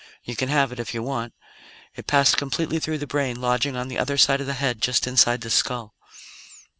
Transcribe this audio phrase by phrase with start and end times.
[0.23, 1.31] "you can have it, if you want.
[1.93, 5.05] It passed completely through the brain, lodging on the other side of the head, just
[5.05, 5.93] inside the skull.